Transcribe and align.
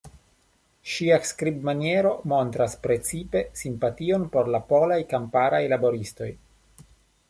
Ŝia 0.93 1.19
skribmaniero 1.31 2.15
montras 2.33 2.77
precipe 2.87 3.45
simpation 3.63 4.29
por 4.37 4.53
la 4.57 4.67
polaj 4.75 5.01
kamparaj 5.17 5.65
laboristoj. 5.77 6.37